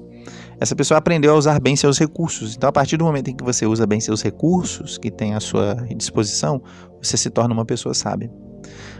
Essa 0.59 0.75
pessoa 0.75 0.97
aprendeu 0.97 1.33
a 1.33 1.37
usar 1.37 1.59
bem 1.59 1.75
seus 1.75 1.99
recursos. 1.99 2.55
Então, 2.55 2.69
a 2.69 2.71
partir 2.71 2.97
do 2.97 3.05
momento 3.05 3.29
em 3.29 3.35
que 3.35 3.43
você 3.43 3.65
usa 3.65 3.85
bem 3.85 3.99
seus 3.99 4.21
recursos 4.21 4.97
que 4.97 5.11
tem 5.11 5.33
à 5.33 5.39
sua 5.39 5.75
disposição, 5.95 6.61
você 7.01 7.17
se 7.17 7.29
torna 7.29 7.53
uma 7.53 7.65
pessoa 7.65 7.93
sábia. 7.93 8.31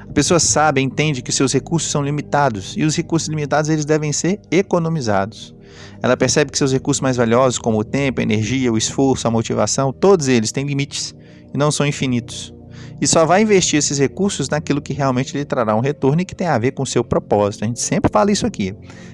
A 0.08 0.14
pessoa 0.14 0.40
sabe, 0.40 0.82
entende 0.82 1.22
que 1.22 1.32
seus 1.32 1.52
recursos 1.54 1.92
são 1.92 2.04
limitados 2.04 2.76
e 2.78 2.84
os 2.84 2.96
recursos 2.96 3.28
limitados 3.28 3.70
eles 3.70 3.86
devem 3.86 4.14
ser 4.14 4.40
economizados. 4.52 5.56
Ela 6.02 6.16
percebe 6.16 6.52
que 6.52 6.58
seus 6.58 6.72
recursos 6.72 7.02
mais 7.02 7.18
valiosos, 7.18 7.60
como 7.60 7.80
o 7.80 7.84
tempo, 7.84 8.20
a 8.20 8.24
energia, 8.24 8.72
o 8.72 8.78
esforço, 8.78 9.28
a 9.28 9.32
motivação, 9.32 9.92
todos 9.92 10.28
eles 10.28 10.52
têm 10.52 10.66
limites 10.66 11.14
e 11.54 11.58
não 11.58 11.72
são 11.72 11.86
infinitos. 11.86 12.54
E 13.02 13.08
só 13.08 13.26
vai 13.26 13.42
investir 13.42 13.78
esses 13.78 14.00
recursos 14.00 14.48
naquilo 14.48 14.82
que 14.82 14.94
realmente 14.94 15.38
lhe 15.38 15.44
trará 15.44 15.76
um 15.76 15.82
retorno 15.82 16.22
e 16.22 16.26
que 16.26 16.36
tem 16.36 16.48
a 16.48 16.58
ver 16.58 16.72
com 16.72 16.84
o 16.84 16.88
seu 16.88 17.04
propósito. 17.04 17.66
A 17.66 17.68
gente 17.68 17.82
sempre 17.82 18.10
fala 18.12 18.32
isso 18.32 18.46
aqui. 18.46 18.74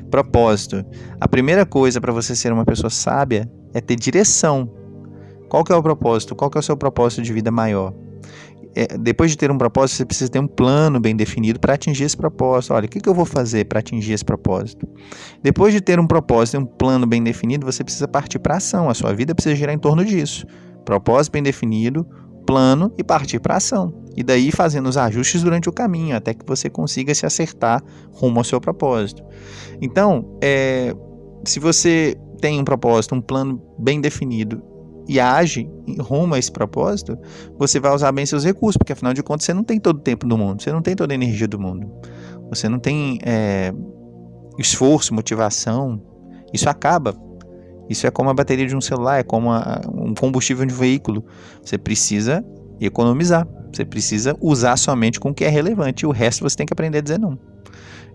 Propósito. 0.10 0.86
A 1.20 1.28
primeira 1.28 1.66
coisa 1.66 2.00
para 2.00 2.12
você 2.12 2.36
ser 2.36 2.54
uma 2.54 2.66
pessoa 2.66 2.90
sábia 2.90 3.50
é 3.74 3.82
ter 3.82 3.96
direção. 3.96 4.72
Qual 5.50 5.64
que 5.64 5.72
é 5.72 5.76
o 5.76 5.82
propósito? 5.82 6.36
Qual 6.36 6.50
que 6.50 6.58
é 6.58 6.60
o 6.60 6.64
seu 6.64 6.78
propósito 6.78 7.24
de 7.24 7.34
vida 7.34 7.50
maior? 7.50 7.94
É, 8.76 8.98
depois 8.98 9.32
de 9.32 9.38
ter 9.38 9.52
um 9.52 9.58
propósito, 9.58 9.98
você 9.98 10.06
precisa 10.06 10.32
ter 10.32 10.40
um 10.40 10.48
plano 10.48 11.00
bem 11.00 11.16
definido 11.16 11.60
para 11.60 11.74
atingir 11.74 12.06
esse 12.06 12.16
propósito. 12.16 12.74
Olha, 12.74 12.86
o 12.86 12.90
que, 12.90 13.00
que 13.00 13.10
eu 13.10 13.14
vou 13.14 13.26
fazer 13.26 13.66
para 13.66 13.80
atingir 13.80 14.14
esse 14.14 14.24
propósito? 14.24 14.88
Depois 15.44 15.74
de 15.74 15.82
ter 15.82 16.00
um 16.00 16.08
propósito 16.08 16.56
e 16.56 16.58
um 16.60 16.66
plano 16.66 17.06
bem 17.06 17.24
definido, 17.24 17.66
você 17.66 17.84
precisa 17.84 18.08
partir 18.08 18.40
para 18.40 18.58
ação. 18.58 18.90
A 18.90 18.94
sua 18.94 19.14
vida 19.14 19.36
precisa 19.36 19.56
girar 19.56 19.76
em 19.76 19.80
torno 19.80 20.06
disso. 20.06 20.46
Propósito 20.86 21.34
bem 21.34 21.44
definido, 21.44 22.08
plano 22.46 22.94
e 22.98 23.04
partir 23.04 23.40
para 23.40 23.58
ação. 23.58 23.94
E 24.16 24.24
daí 24.24 24.52
fazendo 24.52 24.88
os 24.88 24.98
ajustes 24.98 25.44
durante 25.44 25.70
o 25.70 25.74
caminho, 25.74 26.16
até 26.16 26.34
que 26.34 26.46
você 26.46 26.70
consiga 26.70 27.14
se 27.14 27.26
acertar 27.26 27.84
rumo 28.12 28.40
ao 28.40 28.44
seu 28.44 28.60
propósito. 28.60 29.24
Então, 29.82 30.38
é, 30.42 30.94
se 31.46 31.60
você 31.60 32.16
tem 32.40 32.60
um 32.60 32.64
propósito, 32.64 33.16
um 33.16 33.22
plano 33.22 33.62
bem 33.78 34.02
definido 34.02 34.62
e 35.12 35.20
age 35.20 35.70
rumo 36.00 36.36
a 36.36 36.40
esse 36.40 36.50
propósito, 36.50 37.18
você 37.60 37.82
vai 37.82 37.94
usar 37.94 38.14
bem 38.14 38.26
seus 38.26 38.46
recursos, 38.46 38.78
porque 38.78 38.94
afinal 38.94 39.14
de 39.14 39.22
contas 39.22 39.46
você 39.46 39.54
não 39.54 39.62
tem 39.62 39.78
todo 39.78 39.98
o 39.98 40.00
tempo 40.00 40.26
do 40.26 40.38
mundo, 40.38 40.64
você 40.64 40.72
não 40.72 40.82
tem 40.82 40.96
toda 40.96 41.14
a 41.14 41.16
energia 41.16 41.50
do 41.50 41.60
mundo, 41.60 41.92
você 42.50 42.70
não 42.70 42.80
tem 42.80 43.20
é, 43.22 43.74
esforço, 44.58 45.14
motivação, 45.14 46.02
isso 46.54 46.70
acaba. 46.70 47.14
Isso 47.90 48.08
é 48.08 48.12
como 48.12 48.30
a 48.30 48.34
bateria 48.34 48.66
de 48.66 48.74
um 48.74 48.80
celular, 48.80 49.20
é 49.20 49.24
como 49.24 49.52
a, 49.52 49.82
um 49.94 50.14
combustível 50.14 50.66
de 50.66 50.74
um 50.74 50.78
veículo. 50.78 51.26
Você 51.62 51.78
precisa 51.78 52.42
economizar, 52.80 53.46
você 53.70 53.84
precisa 53.84 54.34
usar 54.40 54.78
somente 54.78 55.20
com 55.20 55.32
o 55.32 55.34
que 55.34 55.44
é 55.44 55.50
relevante, 55.50 56.06
o 56.06 56.12
resto 56.12 56.42
você 56.42 56.56
tem 56.56 56.66
que 56.66 56.72
aprender 56.72 57.00
a 57.00 57.02
dizer 57.02 57.20
não. 57.20 57.38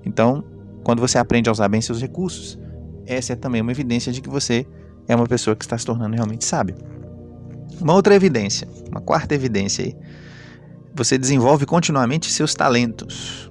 Então, 0.02 0.42
quando 0.82 1.00
você 1.00 1.18
aprende 1.18 1.50
a 1.50 1.52
usar 1.52 1.68
bem 1.68 1.82
seus 1.82 2.00
recursos, 2.00 2.58
essa 3.04 3.34
é 3.34 3.36
também 3.36 3.60
uma 3.60 3.70
evidência 3.70 4.10
de 4.10 4.22
que 4.22 4.30
você 4.30 4.66
é 5.08 5.14
uma 5.14 5.26
pessoa 5.26 5.54
que 5.54 5.64
está 5.64 5.76
se 5.76 5.84
tornando 5.84 6.14
realmente 6.14 6.44
sábio. 6.44 6.76
Uma 7.80 7.94
outra 7.94 8.14
evidência, 8.14 8.66
uma 8.90 9.00
quarta 9.00 9.34
evidência 9.34 9.84
aí. 9.84 9.96
Você 10.94 11.18
desenvolve 11.18 11.66
continuamente 11.66 12.32
seus 12.32 12.54
talentos. 12.54 13.50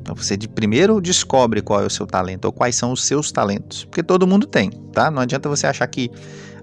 Então 0.00 0.16
você 0.16 0.36
de 0.36 0.48
primeiro 0.48 1.00
descobre 1.00 1.60
qual 1.60 1.82
é 1.82 1.86
o 1.86 1.90
seu 1.90 2.06
talento 2.06 2.46
ou 2.46 2.52
quais 2.52 2.74
são 2.76 2.92
os 2.92 3.04
seus 3.04 3.30
talentos, 3.30 3.84
porque 3.84 4.02
todo 4.02 4.26
mundo 4.26 4.46
tem, 4.46 4.70
tá? 4.92 5.10
Não 5.10 5.20
adianta 5.20 5.50
você 5.50 5.66
achar 5.66 5.86
que 5.86 6.10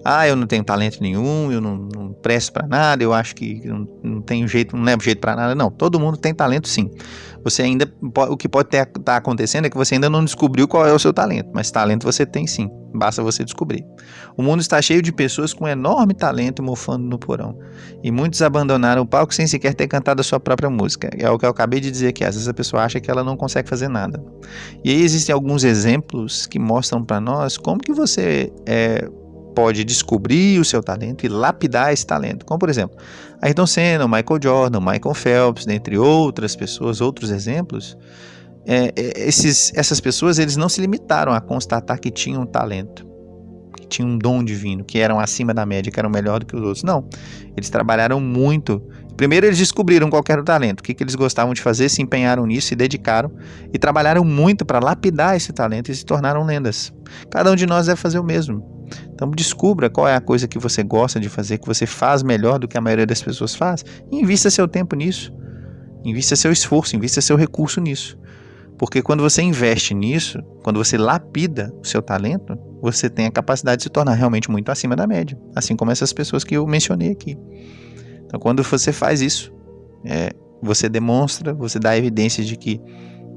ah, 0.03 0.27
eu 0.27 0.35
não 0.35 0.45
tenho 0.45 0.63
talento 0.63 1.01
nenhum, 1.01 1.51
eu 1.51 1.59
não, 1.59 1.77
não 1.77 2.13
presto 2.13 2.53
para 2.53 2.67
nada, 2.67 3.03
eu 3.03 3.11
acho 3.11 3.35
que 3.35 3.67
não, 3.67 3.87
não 4.03 4.21
tenho 4.21 4.47
jeito, 4.47 4.77
não 4.77 4.83
levo 4.83 5.03
jeito 5.03 5.19
para 5.19 5.35
nada. 5.35 5.55
Não, 5.55 5.71
todo 5.71 5.99
mundo 5.99 6.15
tem 6.15 6.31
talento 6.31 6.67
sim. 6.67 6.91
Você 7.45 7.61
ainda 7.61 7.87
o 8.01 8.35
que 8.35 8.49
pode 8.49 8.69
estar 8.69 8.87
tá 8.87 9.17
acontecendo 9.17 9.65
é 9.65 9.69
que 9.69 9.77
você 9.77 9.93
ainda 9.93 10.09
não 10.09 10.25
descobriu 10.25 10.67
qual 10.67 10.87
é 10.87 10.91
o 10.91 10.97
seu 10.97 11.13
talento, 11.13 11.51
mas 11.53 11.69
talento 11.69 12.03
você 12.03 12.25
tem 12.25 12.47
sim, 12.47 12.71
basta 12.91 13.21
você 13.21 13.43
descobrir. 13.43 13.85
O 14.35 14.41
mundo 14.41 14.61
está 14.61 14.81
cheio 14.81 14.99
de 14.99 15.11
pessoas 15.11 15.53
com 15.53 15.67
enorme 15.67 16.15
talento 16.15 16.63
mofando 16.63 17.05
no 17.05 17.19
porão, 17.19 17.55
e 18.03 18.09
muitos 18.09 18.41
abandonaram 18.41 19.03
o 19.03 19.05
palco 19.05 19.31
sem 19.31 19.45
sequer 19.45 19.75
ter 19.75 19.87
cantado 19.87 20.21
a 20.21 20.23
sua 20.23 20.39
própria 20.39 20.71
música. 20.71 21.07
É 21.19 21.29
o 21.29 21.37
que 21.37 21.45
eu 21.45 21.51
acabei 21.51 21.79
de 21.79 21.91
dizer 21.91 22.07
aqui, 22.07 22.23
às 22.23 22.33
vezes 22.33 22.47
a 22.47 22.53
pessoa 22.53 22.83
acha 22.83 22.99
que 22.99 23.11
ela 23.11 23.23
não 23.23 23.37
consegue 23.37 23.69
fazer 23.69 23.89
nada. 23.89 24.19
E 24.83 24.89
aí 24.89 25.03
existem 25.03 25.31
alguns 25.31 25.63
exemplos 25.63 26.47
que 26.47 26.57
mostram 26.57 27.03
para 27.03 27.21
nós 27.21 27.57
como 27.57 27.79
que 27.79 27.93
você 27.93 28.51
é 28.65 29.07
pode 29.55 29.83
descobrir 29.83 30.59
o 30.59 30.65
seu 30.65 30.83
talento 30.83 31.25
e 31.25 31.29
lapidar 31.29 31.93
esse 31.93 32.05
talento. 32.05 32.45
Como, 32.45 32.59
por 32.59 32.69
exemplo, 32.69 32.97
Ayrton 33.41 33.65
Senna, 33.65 34.07
Michael 34.07 34.39
Jordan, 34.43 34.79
Michael 34.81 35.13
Phelps, 35.15 35.65
dentre 35.65 35.97
outras 35.97 36.55
pessoas, 36.55 37.00
outros 37.00 37.31
exemplos. 37.31 37.97
É, 38.67 38.91
é, 38.95 39.27
esses, 39.27 39.71
essas 39.75 40.00
pessoas 40.00 40.38
eles 40.39 40.57
não 40.57 40.67
se 40.67 40.81
limitaram 40.81 41.31
a 41.31 41.39
constatar 41.39 42.00
que 42.00 42.12
tinham 42.12 42.41
um 42.41 42.45
talento, 42.45 43.07
que 43.77 43.88
tinham 43.88 44.09
um 44.09 44.17
dom 44.17 44.43
divino, 44.43 44.83
que 44.83 45.00
eram 45.00 45.19
acima 45.19 45.53
da 45.53 45.65
média, 45.65 45.91
que 45.91 46.00
eram 46.00 46.09
melhor 46.09 46.39
do 46.39 46.45
que 46.45 46.55
os 46.55 46.62
outros. 46.62 46.83
Não. 46.83 47.07
Eles 47.55 47.69
trabalharam 47.69 48.19
muito. 48.19 48.81
Primeiro 49.15 49.45
eles 49.45 49.57
descobriram 49.57 50.09
qual 50.09 50.24
era 50.27 50.41
o 50.41 50.43
talento, 50.43 50.81
o 50.81 50.83
que, 50.83 50.93
que 50.93 51.01
eles 51.01 51.15
gostavam 51.15 51.53
de 51.53 51.62
fazer, 51.62 51.88
se 51.88 52.01
empenharam 52.01 52.45
nisso, 52.45 52.67
se 52.67 52.75
dedicaram 52.75 53.31
e 53.74 53.79
trabalharam 53.79 54.25
muito 54.25 54.65
para 54.65 54.79
lapidar 54.79 55.38
esse 55.38 55.53
talento 55.53 55.89
e 55.89 55.95
se 55.95 56.03
tornaram 56.03 56.43
lendas. 56.43 56.91
Cada 57.29 57.50
um 57.50 57.55
de 57.55 57.65
nós 57.65 57.85
deve 57.85 58.01
fazer 58.01 58.19
o 58.19 58.24
mesmo. 58.24 58.75
Então 59.13 59.29
descubra 59.31 59.89
qual 59.89 60.07
é 60.07 60.15
a 60.15 60.21
coisa 60.21 60.47
que 60.47 60.59
você 60.59 60.83
gosta 60.83 61.19
de 61.19 61.29
fazer, 61.29 61.57
que 61.57 61.67
você 61.67 61.85
faz 61.85 62.23
melhor 62.23 62.59
do 62.59 62.67
que 62.67 62.77
a 62.77 62.81
maioria 62.81 63.05
das 63.05 63.21
pessoas 63.21 63.55
faz, 63.55 63.83
e 64.11 64.17
invista 64.17 64.49
seu 64.49 64.67
tempo 64.67 64.95
nisso. 64.95 65.33
Invista 66.03 66.35
seu 66.35 66.51
esforço, 66.51 66.95
invista 66.95 67.19
seu 67.21 67.35
recurso 67.35 67.81
nisso. 67.81 68.17
Porque 68.77 69.01
quando 69.01 69.23
você 69.23 69.41
investe 69.41 69.93
nisso, 69.93 70.39
quando 70.63 70.77
você 70.77 70.97
lapida 70.97 71.73
o 71.81 71.87
seu 71.87 72.01
talento, 72.01 72.57
você 72.81 73.09
tem 73.09 73.25
a 73.25 73.31
capacidade 73.31 73.77
de 73.77 73.83
se 73.83 73.89
tornar 73.89 74.13
realmente 74.13 74.51
muito 74.51 74.71
acima 74.71 74.95
da 74.95 75.07
média. 75.07 75.37
Assim 75.55 75.75
como 75.75 75.91
essas 75.91 76.11
pessoas 76.11 76.43
que 76.43 76.55
eu 76.55 76.67
mencionei 76.67 77.11
aqui. 77.11 77.37
Então, 78.25 78.39
quando 78.39 78.61
você 78.63 78.91
faz 78.91 79.21
isso, 79.21 79.53
é, 80.03 80.29
você 80.61 80.89
demonstra, 80.89 81.53
você 81.53 81.79
dá 81.79 81.97
evidência 81.97 82.43
de 82.43 82.57
que 82.57 82.81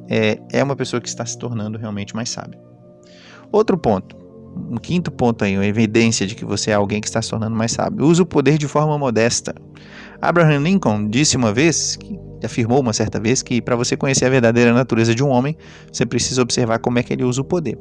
é, 0.08 0.38
é 0.52 0.62
uma 0.62 0.74
pessoa 0.74 1.00
que 1.00 1.08
está 1.08 1.24
se 1.24 1.38
tornando 1.38 1.78
realmente 1.78 2.16
mais 2.16 2.30
sábia. 2.30 2.60
Outro 3.52 3.78
ponto 3.78 4.17
um 4.70 4.76
quinto 4.76 5.10
ponto 5.10 5.44
aí, 5.44 5.56
uma 5.56 5.66
evidência 5.66 6.26
de 6.26 6.34
que 6.34 6.44
você 6.44 6.70
é 6.70 6.74
alguém 6.74 7.00
que 7.00 7.06
está 7.06 7.22
se 7.22 7.30
tornando 7.30 7.56
mais 7.56 7.72
sábio. 7.72 8.06
Use 8.06 8.20
o 8.20 8.26
poder 8.26 8.58
de 8.58 8.66
forma 8.66 8.98
modesta. 8.98 9.54
Abraham 10.20 10.58
Lincoln 10.58 11.08
disse 11.08 11.36
uma 11.36 11.52
vez, 11.52 11.98
afirmou 12.44 12.80
uma 12.80 12.92
certa 12.92 13.20
vez, 13.20 13.42
que 13.42 13.62
para 13.62 13.76
você 13.76 13.96
conhecer 13.96 14.24
a 14.24 14.30
verdadeira 14.30 14.72
natureza 14.72 15.14
de 15.14 15.22
um 15.22 15.28
homem, 15.28 15.56
você 15.92 16.04
precisa 16.04 16.42
observar 16.42 16.78
como 16.78 16.98
é 16.98 17.02
que 17.02 17.12
ele 17.12 17.24
usa 17.24 17.40
o 17.40 17.44
poder. 17.44 17.78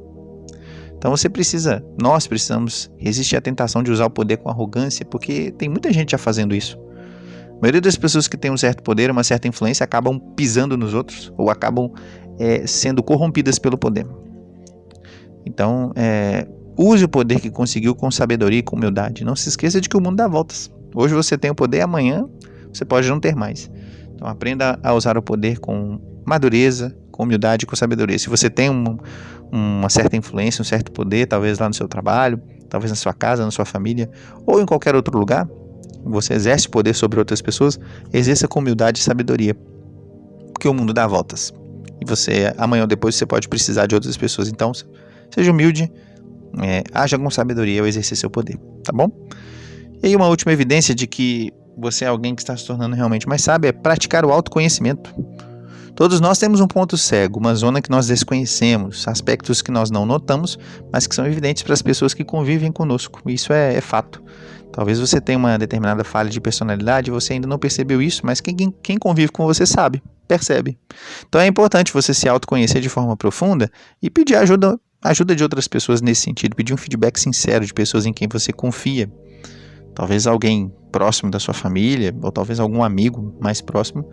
Então 0.97 1.11
você 1.11 1.29
precisa, 1.29 1.83
nós 2.01 2.25
precisamos 2.25 2.91
resistir 2.97 3.35
à 3.35 3.41
tentação 3.41 3.83
de 3.83 3.91
usar 3.91 4.05
o 4.05 4.09
poder 4.09 4.37
com 4.37 4.49
arrogância, 4.49 5.05
porque 5.05 5.51
tem 5.51 5.69
muita 5.69 5.91
gente 5.93 6.11
já 6.11 6.17
fazendo 6.17 6.55
isso. 6.55 6.77
A 7.49 7.61
maioria 7.61 7.81
das 7.81 7.95
pessoas 7.95 8.27
que 8.27 8.37
têm 8.37 8.51
um 8.51 8.57
certo 8.57 8.83
poder, 8.83 9.09
uma 9.09 9.23
certa 9.23 9.47
influência, 9.47 9.83
acabam 9.83 10.19
pisando 10.35 10.77
nos 10.77 10.93
outros 10.93 11.31
ou 11.37 11.49
acabam 11.49 11.91
é, 12.39 12.65
sendo 12.67 13.01
corrompidas 13.01 13.57
pelo 13.57 13.77
poder. 13.77 14.07
Então, 15.47 15.91
é, 15.95 16.47
Use 16.77 17.03
o 17.03 17.09
poder 17.09 17.39
que 17.39 17.49
conseguiu 17.49 17.95
com 17.95 18.11
sabedoria 18.11 18.59
e 18.59 18.63
com 18.63 18.75
humildade. 18.75 19.25
Não 19.25 19.35
se 19.35 19.49
esqueça 19.49 19.81
de 19.81 19.89
que 19.89 19.97
o 19.97 20.01
mundo 20.01 20.17
dá 20.17 20.27
voltas. 20.27 20.71
Hoje 20.93 21.15
você 21.15 21.35
tem 21.35 21.49
o 21.49 21.55
poder, 21.55 21.81
amanhã 21.81 22.29
você 22.71 22.85
pode 22.85 23.09
não 23.09 23.19
ter 23.19 23.35
mais. 23.35 23.69
Então 24.13 24.27
aprenda 24.27 24.79
a 24.83 24.93
usar 24.93 25.17
o 25.17 25.21
poder 25.21 25.57
com 25.57 25.99
madureza, 26.23 26.95
com 27.11 27.23
humildade 27.23 27.63
e 27.63 27.67
com 27.67 27.75
sabedoria. 27.75 28.19
Se 28.19 28.29
você 28.29 28.47
tem 28.47 28.69
um, 28.69 28.95
uma 29.51 29.89
certa 29.89 30.15
influência, 30.15 30.61
um 30.61 30.65
certo 30.65 30.91
poder, 30.91 31.25
talvez 31.25 31.57
lá 31.57 31.67
no 31.67 31.73
seu 31.73 31.87
trabalho, 31.87 32.39
talvez 32.69 32.91
na 32.91 32.95
sua 32.95 33.13
casa, 33.13 33.43
na 33.43 33.49
sua 33.49 33.65
família 33.65 34.07
ou 34.45 34.61
em 34.61 34.65
qualquer 34.65 34.93
outro 34.93 35.17
lugar, 35.17 35.49
você 36.05 36.35
exerce 36.35 36.69
poder 36.69 36.93
sobre 36.93 37.17
outras 37.17 37.41
pessoas, 37.41 37.79
exerça 38.13 38.47
com 38.47 38.59
humildade 38.59 38.99
e 38.99 39.03
sabedoria. 39.03 39.55
Porque 40.53 40.67
o 40.67 40.73
mundo 40.75 40.93
dá 40.93 41.07
voltas. 41.07 41.51
E 41.99 42.05
você, 42.07 42.53
amanhã 42.55 42.83
ou 42.83 42.87
depois, 42.87 43.15
você 43.15 43.25
pode 43.25 43.47
precisar 43.47 43.87
de 43.87 43.95
outras 43.95 44.15
pessoas. 44.15 44.47
Então, 44.47 44.71
seja 45.33 45.51
humilde, 45.51 45.91
é, 46.61 46.83
haja 46.93 47.17
com 47.17 47.29
sabedoria 47.29 47.81
ao 47.81 47.87
exercer 47.87 48.17
seu 48.17 48.29
poder, 48.29 48.57
tá 48.83 48.91
bom? 48.93 49.09
E 50.01 50.07
aí 50.07 50.15
uma 50.15 50.27
última 50.27 50.51
evidência 50.53 50.93
de 50.93 51.07
que 51.07 51.51
você 51.77 52.05
é 52.05 52.07
alguém 52.07 52.35
que 52.35 52.41
está 52.41 52.55
se 52.57 52.65
tornando 52.65 52.95
realmente 52.95 53.27
mais 53.27 53.41
sábio 53.41 53.67
é 53.67 53.71
praticar 53.71 54.25
o 54.25 54.31
autoconhecimento. 54.31 55.13
Todos 55.97 56.21
nós 56.21 56.37
temos 56.37 56.61
um 56.61 56.67
ponto 56.67 56.95
cego, 56.95 57.39
uma 57.39 57.55
zona 57.55 57.81
que 57.81 57.89
nós 57.89 58.05
desconhecemos, 58.05 59.07
aspectos 59.07 59.63
que 59.63 59.71
nós 59.71 59.89
não 59.89 60.05
notamos, 60.05 60.55
mas 60.93 61.07
que 61.07 61.15
são 61.15 61.25
evidentes 61.25 61.63
para 61.63 61.73
as 61.73 61.81
pessoas 61.81 62.13
que 62.13 62.23
convivem 62.23 62.71
conosco. 62.71 63.19
Isso 63.25 63.51
é, 63.51 63.73
é 63.73 63.81
fato. 63.81 64.23
Talvez 64.71 64.99
você 64.99 65.19
tenha 65.19 65.39
uma 65.39 65.57
determinada 65.57 66.03
falha 66.03 66.29
de 66.29 66.39
personalidade 66.39 67.09
e 67.09 67.11
você 67.11 67.33
ainda 67.33 67.47
não 67.47 67.57
percebeu 67.57 67.99
isso, 67.99 68.23
mas 68.23 68.39
quem, 68.39 68.55
quem 68.83 68.99
convive 68.99 69.31
com 69.31 69.43
você 69.47 69.65
sabe, 69.65 70.03
percebe. 70.27 70.77
Então 71.27 71.41
é 71.41 71.47
importante 71.47 71.91
você 71.91 72.13
se 72.13 72.29
autoconhecer 72.29 72.79
de 72.79 72.89
forma 72.89 73.17
profunda 73.17 73.67
e 73.99 74.07
pedir 74.07 74.35
ajuda 74.35 74.79
ajuda 75.03 75.35
de 75.35 75.41
outras 75.41 75.67
pessoas 75.67 75.99
nesse 75.99 76.21
sentido, 76.21 76.55
pedir 76.55 76.75
um 76.75 76.77
feedback 76.77 77.19
sincero 77.19 77.65
de 77.65 77.73
pessoas 77.73 78.05
em 78.05 78.13
quem 78.13 78.27
você 78.31 78.53
confia. 78.53 79.11
Talvez 79.95 80.27
alguém 80.27 80.71
próximo 80.91 81.31
da 81.31 81.39
sua 81.39 81.55
família, 81.55 82.15
ou 82.21 82.31
talvez 82.31 82.59
algum 82.59 82.83
amigo 82.83 83.35
mais 83.41 83.61
próximo, 83.61 84.07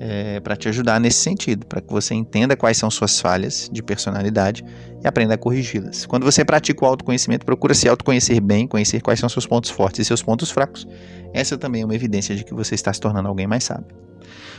é, 0.00 0.40
para 0.40 0.56
te 0.56 0.66
ajudar 0.66 0.98
nesse 0.98 1.18
sentido, 1.18 1.66
para 1.66 1.82
que 1.82 1.92
você 1.92 2.14
entenda 2.14 2.56
quais 2.56 2.78
são 2.78 2.90
suas 2.90 3.20
falhas 3.20 3.68
de 3.70 3.82
personalidade 3.82 4.64
e 5.04 5.06
aprenda 5.06 5.34
a 5.34 5.38
corrigi-las. 5.38 6.06
Quando 6.06 6.24
você 6.24 6.42
pratica 6.42 6.82
o 6.82 6.88
autoconhecimento, 6.88 7.44
procura 7.44 7.74
se 7.74 7.86
autoconhecer 7.86 8.40
bem, 8.40 8.66
conhecer 8.66 9.02
quais 9.02 9.20
são 9.20 9.28
seus 9.28 9.46
pontos 9.46 9.70
fortes 9.70 10.00
e 10.00 10.04
seus 10.06 10.22
pontos 10.22 10.50
fracos. 10.50 10.88
Essa 11.34 11.58
também 11.58 11.82
é 11.82 11.84
uma 11.84 11.94
evidência 11.94 12.34
de 12.34 12.44
que 12.44 12.54
você 12.54 12.74
está 12.74 12.90
se 12.92 13.00
tornando 13.00 13.28
alguém 13.28 13.46
mais 13.46 13.64
sábio. 13.64 14.09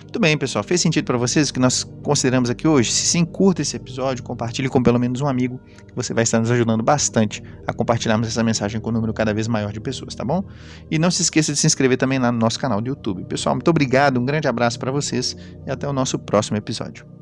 Muito 0.01 0.19
bem, 0.19 0.37
pessoal. 0.37 0.63
Fez 0.63 0.81
sentido 0.81 1.05
para 1.05 1.17
vocês 1.17 1.49
o 1.49 1.53
que 1.53 1.59
nós 1.59 1.83
consideramos 2.03 2.49
aqui 2.49 2.67
hoje? 2.67 2.91
Se 2.91 3.05
sim, 3.05 3.23
curta 3.23 3.61
esse 3.61 3.75
episódio, 3.75 4.23
compartilhe 4.23 4.67
com 4.67 4.81
pelo 4.81 4.99
menos 4.99 5.21
um 5.21 5.27
amigo, 5.27 5.59
que 5.87 5.95
você 5.95 6.13
vai 6.13 6.23
estar 6.23 6.39
nos 6.39 6.51
ajudando 6.51 6.83
bastante 6.83 7.41
a 7.65 7.73
compartilharmos 7.73 8.27
essa 8.27 8.43
mensagem 8.43 8.81
com 8.81 8.89
um 8.89 8.93
número 8.93 9.13
cada 9.13 9.33
vez 9.33 9.47
maior 9.47 9.71
de 9.71 9.79
pessoas, 9.79 10.13
tá 10.15 10.25
bom? 10.25 10.43
E 10.89 10.99
não 10.99 11.09
se 11.09 11.21
esqueça 11.21 11.53
de 11.53 11.59
se 11.59 11.67
inscrever 11.67 11.97
também 11.97 12.19
lá 12.19 12.31
no 12.31 12.39
nosso 12.39 12.59
canal 12.59 12.81
do 12.81 12.87
YouTube. 12.87 13.23
Pessoal, 13.25 13.55
muito 13.55 13.69
obrigado, 13.69 14.19
um 14.19 14.25
grande 14.25 14.47
abraço 14.47 14.79
para 14.79 14.91
vocês 14.91 15.35
e 15.65 15.71
até 15.71 15.87
o 15.87 15.93
nosso 15.93 16.19
próximo 16.19 16.57
episódio. 16.57 17.20